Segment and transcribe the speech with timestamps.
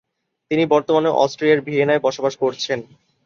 [0.51, 2.79] তিনি বর্তমানে অস্ট্রিয়ার ভিয়েনায় বসবাস করছেন।